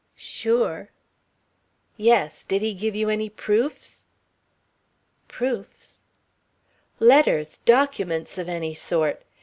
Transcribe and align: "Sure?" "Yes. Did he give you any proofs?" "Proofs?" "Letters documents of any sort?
"Sure?" 0.15 0.89
"Yes. 1.95 2.41
Did 2.41 2.63
he 2.63 2.73
give 2.73 2.95
you 2.95 3.07
any 3.11 3.29
proofs?" 3.29 4.05
"Proofs?" 5.27 5.99
"Letters 6.99 7.55
documents 7.65 8.39
of 8.39 8.49
any 8.49 8.73
sort? 8.73 9.21